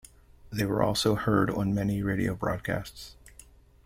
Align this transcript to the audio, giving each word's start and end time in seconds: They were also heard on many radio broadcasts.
They 0.51 0.65
were 0.65 0.81
also 0.81 1.13
heard 1.13 1.51
on 1.51 1.75
many 1.75 2.01
radio 2.01 2.33
broadcasts. 2.33 3.13